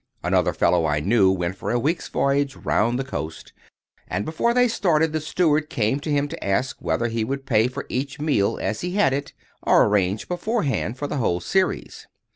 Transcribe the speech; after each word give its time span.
Another 0.23 0.51
fellow 0.51 0.87
I 0.87 0.99
knew 0.99 1.31
went 1.31 1.57
for 1.57 1.69
a 1.69 1.77
week's 1.79 2.07
voyage 2.07 2.55
round 2.55 2.97
the 2.97 3.03
coast, 3.03 3.53
and, 4.07 4.25
before 4.25 4.51
they 4.51 4.67
started, 4.67 5.13
the 5.13 5.21
steward 5.21 5.69
came 5.69 5.99
to 5.99 6.09
him 6.09 6.27
to 6.29 6.43
ask 6.43 6.77
whether 6.81 7.05
he 7.05 7.23
would 7.23 7.45
pay 7.45 7.67
for 7.67 7.85
each 7.87 8.19
meal 8.19 8.57
as 8.59 8.81
he 8.81 8.93
had 8.93 9.13
it, 9.13 9.33
or 9.61 9.83
arrange 9.85 10.27
beforehand 10.27 10.97
for 10.97 11.05
the 11.05 11.17
whole 11.17 11.39
series. 11.39 12.07